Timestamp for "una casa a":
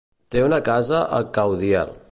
0.45-1.19